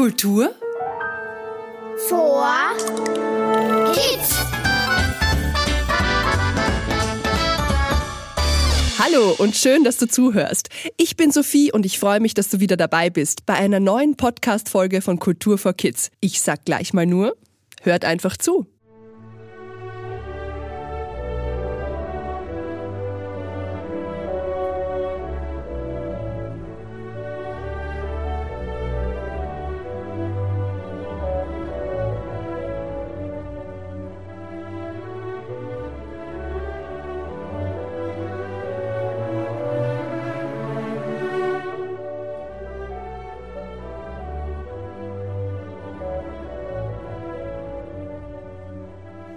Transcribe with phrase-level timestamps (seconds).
[0.00, 0.54] Kultur
[2.08, 2.48] vor
[3.92, 4.34] Kids.
[8.98, 10.70] Hallo und schön, dass du zuhörst.
[10.96, 14.16] Ich bin Sophie und ich freue mich, dass du wieder dabei bist bei einer neuen
[14.16, 16.10] Podcast-Folge von Kultur for Kids.
[16.20, 17.36] Ich sag gleich mal nur,
[17.82, 18.66] hört einfach zu.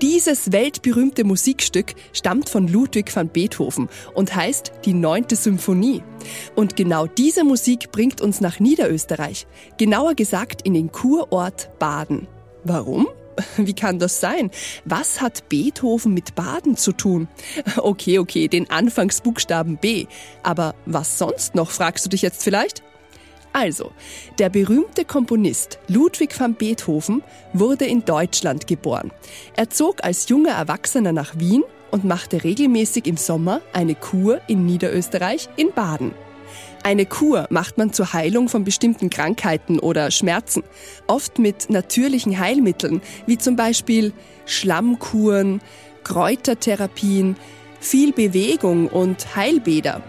[0.04, 6.04] Dieses weltberühmte Musikstück stammt von Ludwig van Beethoven und heißt die neunte Symphonie.
[6.58, 12.28] Und genau diese Musik bringt uns nach Niederösterreich, genauer gesagt in den Kurort Baden.
[12.66, 13.08] Warum?
[13.56, 14.52] Wie kann das sein?
[14.84, 17.30] Was hat Beethoven mit Baden zu tun?
[17.78, 20.08] Okay, okay, den Anfangsbuchstaben B.
[20.44, 22.84] Aber was sonst noch, fragst du dich jetzt vielleicht?
[23.54, 23.92] Also,
[24.40, 27.22] der berühmte Komponist Ludwig van Beethoven
[27.54, 29.12] wurde in Deutschland geboren.
[29.56, 34.66] Er zog als junger Erwachsener nach Wien und machte regelmäßig im Sommer eine Kur in
[34.66, 36.12] Niederösterreich in Baden.
[36.82, 40.64] Eine Kur macht man zur Heilung von bestimmten Krankheiten oder Schmerzen,
[41.08, 44.12] oft mit natürlichen Heilmitteln, wie zum Beispiel
[44.46, 45.62] Schlammkuren,
[46.04, 47.38] Kräutertherapien,
[47.80, 50.02] viel Bewegung und Heilbäder.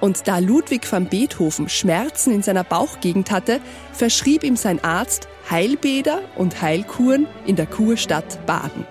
[0.00, 3.60] Und da Ludwig van Beethoven Schmerzen in seiner Bauchgegend hatte,
[3.92, 8.86] verschrieb ihm sein Arzt Heilbäder und Heilkuren in der Kurstadt Baden.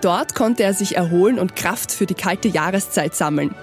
[0.00, 3.54] Dort konnte er sich erholen und Kraft für die kalte Jahreszeit sammeln.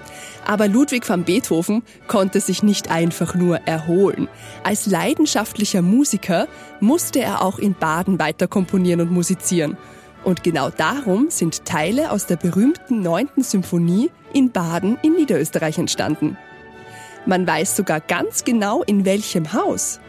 [0.44, 4.28] Aber Ludwig van Beethoven konnte sich nicht einfach nur erholen.
[4.62, 6.46] Als leidenschaftlicher Musiker
[6.78, 9.78] musste er auch in Baden weiter komponieren und musizieren.
[10.24, 13.28] Und genau darum sind Teile aus der berühmten 9.
[13.38, 16.36] Symphonie in Baden in Niederösterreich entstanden.
[17.26, 20.00] Man weiß sogar ganz genau, in welchem Haus.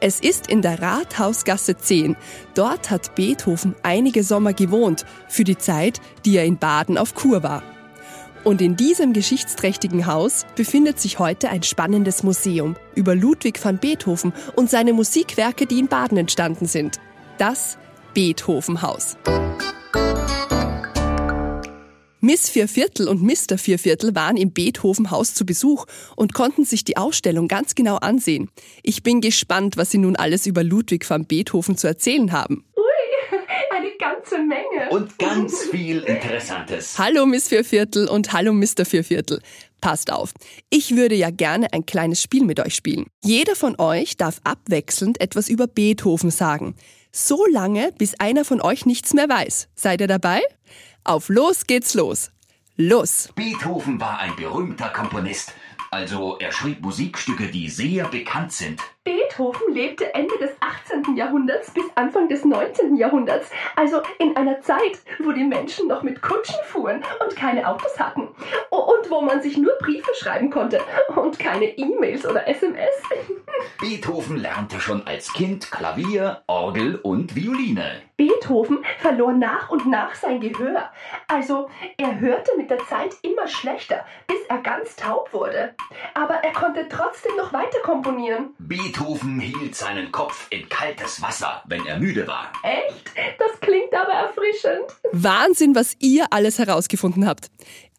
[0.00, 2.16] Es ist in der Rathausgasse 10.
[2.54, 7.42] Dort hat Beethoven einige Sommer gewohnt, für die Zeit, die er in Baden auf Kur
[7.42, 7.62] war.
[8.44, 14.32] Und in diesem geschichtsträchtigen Haus befindet sich heute ein spannendes Museum über Ludwig van Beethoven
[14.56, 16.98] und seine Musikwerke, die in Baden entstanden sind.
[17.38, 17.78] Das
[18.14, 19.16] Beethovenhaus.
[22.24, 23.58] Miss Vierviertel und Mr.
[23.58, 28.48] Vierviertel waren im Beethoven-Haus zu Besuch und konnten sich die Ausstellung ganz genau ansehen.
[28.84, 32.64] Ich bin gespannt, was sie nun alles über Ludwig van Beethoven zu erzählen haben.
[32.76, 33.38] Ui,
[33.76, 34.90] eine ganze Menge.
[34.90, 36.96] Und ganz viel Interessantes.
[36.96, 38.84] Hallo Miss Vierviertel und hallo Mr.
[38.84, 39.40] Vierviertel.
[39.80, 40.32] Passt auf.
[40.70, 43.06] Ich würde ja gerne ein kleines Spiel mit euch spielen.
[43.24, 46.76] Jeder von euch darf abwechselnd etwas über Beethoven sagen.
[47.10, 49.68] So lange, bis einer von euch nichts mehr weiß.
[49.74, 50.40] Seid ihr dabei?
[51.04, 52.30] Auf los geht's los.
[52.76, 53.28] Los!
[53.34, 55.52] Beethoven war ein berühmter Komponist.
[55.90, 58.80] Also er schrieb Musikstücke, die sehr bekannt sind.
[59.04, 61.16] Beethoven lebte Ende des 18.
[61.16, 62.94] Jahrhunderts bis Anfang des 19.
[62.94, 67.98] Jahrhunderts, also in einer Zeit, wo die Menschen noch mit Kutschen fuhren und keine Autos
[67.98, 68.28] hatten
[68.70, 70.80] und wo man sich nur Briefe schreiben konnte
[71.16, 72.94] und keine E-Mails oder SMS.
[73.80, 78.02] Beethoven lernte schon als Kind Klavier, Orgel und Violine.
[78.16, 80.90] Beethoven verlor nach und nach sein Gehör.
[81.26, 85.74] Also er hörte mit der Zeit immer schlechter, bis er ganz taub wurde.
[86.14, 88.54] Aber er konnte trotzdem noch weiter komponieren.
[88.92, 92.52] Beethoven hielt seinen Kopf in kaltes Wasser, wenn er müde war.
[92.62, 93.10] Echt?
[93.38, 94.84] Das klingt aber erfrischend.
[95.12, 97.50] Wahnsinn, was ihr alles herausgefunden habt.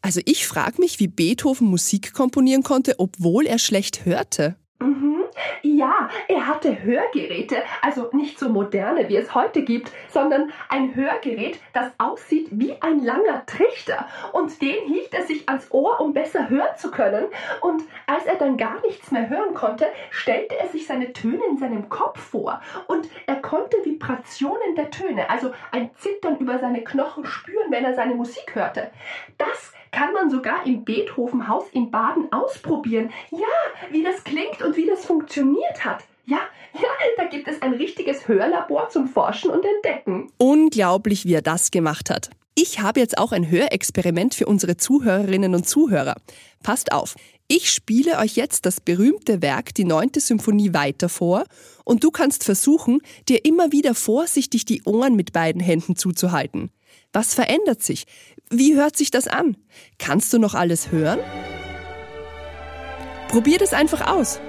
[0.02, 4.54] Also ich frage mich, wie Beethoven Musik komponieren konnte, obwohl er schlecht hörte.
[4.78, 5.13] Mhm.
[5.62, 11.58] Ja, er hatte Hörgeräte, also nicht so moderne, wie es heute gibt, sondern ein Hörgerät,
[11.72, 14.06] das aussieht wie ein langer Trichter.
[14.32, 17.26] Und den hielt er sich ans Ohr, um besser hören zu können.
[17.60, 21.58] Und als er dann gar nichts mehr hören konnte, stellte er sich seine Töne in
[21.58, 22.60] seinem Kopf vor.
[22.86, 27.94] Und er konnte Vibrationen der Töne, also ein Zittern über seine Knochen spüren, wenn er
[27.94, 28.90] seine Musik hörte.
[29.38, 33.12] Das kann man sogar im Beethovenhaus in Baden ausprobieren.
[33.30, 36.04] Ja, wie das klingt und wie das funktioniert hat.
[36.26, 36.40] Ja,
[36.74, 40.32] ja, da gibt es ein richtiges Hörlabor zum Forschen und Entdecken.
[40.38, 42.30] Unglaublich, wie er das gemacht hat.
[42.56, 46.14] Ich habe jetzt auch ein Hörexperiment für unsere Zuhörerinnen und Zuhörer.
[46.62, 47.16] Passt auf.
[47.46, 51.44] Ich spiele euch jetzt das berühmte Werk, die neunte Symphonie, weiter vor
[51.84, 56.70] und du kannst versuchen, dir immer wieder vorsichtig die Ohren mit beiden Händen zuzuhalten.
[57.12, 58.06] Was verändert sich?
[58.50, 59.56] Wie hört sich das an?
[59.98, 61.18] Kannst du noch alles hören?
[63.34, 64.40] Probier das einfach aus.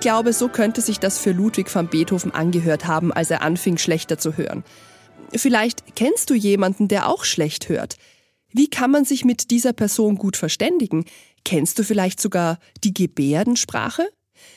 [0.00, 4.18] Glaube, so könnte sich das für Ludwig van Beethoven angehört haben, als er anfing, schlechter
[4.18, 4.64] zu hören.
[5.34, 7.96] Vielleicht kennst du jemanden, der auch schlecht hört.
[8.52, 11.04] Wie kann man sich mit dieser Person gut verständigen?
[11.44, 14.08] Kennst du vielleicht sogar die Gebärdensprache?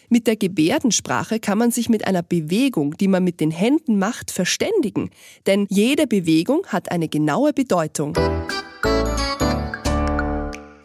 [0.09, 4.31] Mit der Gebärdensprache kann man sich mit einer Bewegung, die man mit den Händen macht,
[4.31, 5.09] verständigen,
[5.47, 8.13] denn jede Bewegung hat eine genaue Bedeutung.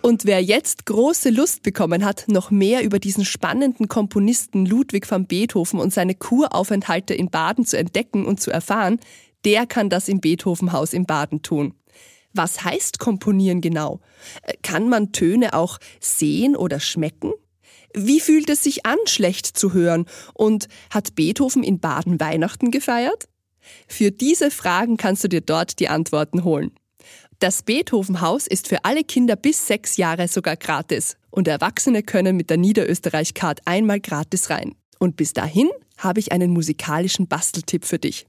[0.04, 5.26] Und wer jetzt große Lust bekommen hat, noch mehr über diesen spannenden Komponisten Ludwig van
[5.26, 9.00] Beethoven und seine Kuraufenthalte in Baden zu entdecken und zu erfahren,
[9.46, 11.72] der kann das im Beethovenhaus in Baden tun.
[12.34, 14.00] Was heißt komponieren genau?
[14.60, 17.32] Kann man Töne auch sehen oder schmecken?
[17.94, 20.04] Wie fühlt es sich an, schlecht zu hören?
[20.34, 23.24] Und hat Beethoven in Baden Weihnachten gefeiert?
[23.88, 26.72] Für diese Fragen kannst du dir dort die Antworten holen.
[27.38, 32.50] Das Beethovenhaus ist für alle Kinder bis sechs Jahre sogar gratis und Erwachsene können mit
[32.50, 34.74] der Niederösterreich-Card einmal gratis rein.
[34.98, 38.26] Und bis dahin habe ich einen musikalischen Basteltipp für dich.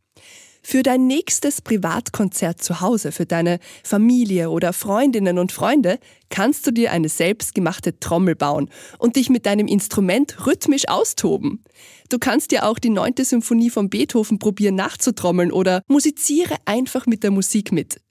[0.68, 6.00] Für dein nächstes Privatkonzert zu Hause, für deine Familie oder Freundinnen und Freunde,
[6.30, 11.64] kannst du dir eine selbstgemachte Trommel bauen und dich mit deinem Instrument rhythmisch austoben.
[12.10, 17.22] Du kannst dir auch die neunte Symphonie von Beethoven probieren nachzutrommeln oder musiziere einfach mit
[17.22, 18.02] der Musik mit.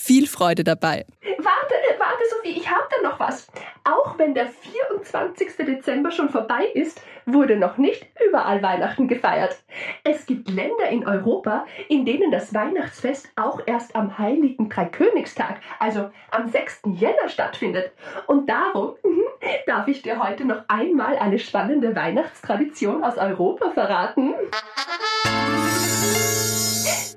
[0.00, 1.04] Viel Freude dabei.
[1.38, 3.48] Warte, warte, Sophie, ich habe da noch was.
[3.82, 5.56] Auch wenn der 24.
[5.66, 9.60] Dezember schon vorbei ist, wurde noch nicht überall Weihnachten gefeiert.
[10.04, 16.10] Es gibt Länder in Europa, in denen das Weihnachtsfest auch erst am heiligen Dreikönigstag, also
[16.30, 16.82] am 6.
[16.94, 17.90] Jänner stattfindet.
[18.28, 19.24] Und darum mhm,
[19.66, 24.34] darf ich dir heute noch einmal eine spannende Weihnachtstradition aus Europa verraten.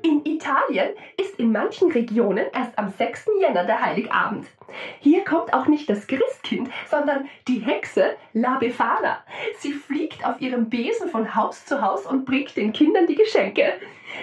[0.02, 0.90] In Italien
[1.42, 3.26] in manchen Regionen erst am 6.
[3.42, 4.48] Jänner der Heiligabend.
[5.00, 9.18] Hier kommt auch nicht das Christkind, sondern die Hexe La Befana.
[9.58, 13.74] Sie fliegt auf ihrem Besen von Haus zu Haus und bringt den Kindern die Geschenke.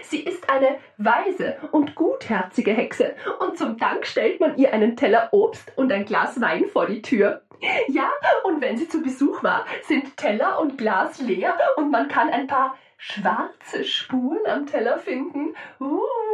[0.03, 5.29] Sie ist eine weise und gutherzige Hexe und zum Dank stellt man ihr einen Teller
[5.33, 7.43] Obst und ein Glas Wein vor die Tür.
[7.89, 8.13] Ja,
[8.45, 12.47] und wenn sie zu Besuch war, sind Teller und Glas leer und man kann ein
[12.47, 15.57] paar schwarze Spuren am Teller finden.
[15.81, 16.28] Uh.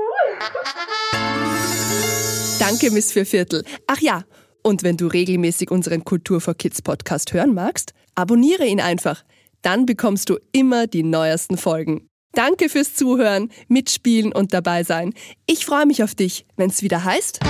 [2.85, 3.65] Danke, Miss Vierviertel.
[3.87, 4.25] Ach ja,
[4.63, 9.25] und wenn du regelmäßig unseren Kultur for Kids Podcast hören magst, abonniere ihn einfach.
[9.63, 12.09] Dann bekommst du immer die neuesten Folgen.
[12.33, 15.15] Danke fürs Zuhören, Mitspielen und dabei sein.
[15.47, 17.41] Ich freue mich auf dich, wenn es wieder heißt.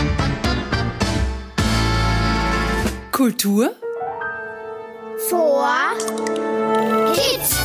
[3.10, 3.74] Kultur
[5.28, 5.68] vor
[7.12, 7.63] Kids.